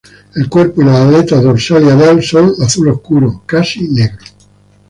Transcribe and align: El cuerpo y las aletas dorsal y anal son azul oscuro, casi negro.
El 0.35 0.49
cuerpo 0.49 0.81
y 0.81 0.85
las 0.85 0.95
aletas 0.97 1.43
dorsal 1.43 1.85
y 1.85 1.89
anal 1.89 2.23
son 2.23 2.55
azul 2.59 2.89
oscuro, 2.89 3.43
casi 3.45 3.87
negro. 3.87 4.17